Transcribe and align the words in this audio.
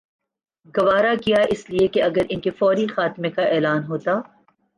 گوارا 0.75 1.13
کیا 1.23 1.41
اس 1.49 1.61
لیے 1.69 1.87
کہ 1.93 1.99
اگر 2.03 2.23
ان 2.29 2.39
کے 2.41 2.51
فوری 2.59 2.85
خاتمے 2.87 3.29
کا 3.29 3.43
اعلان 3.53 3.83
ہوتا 3.83 4.13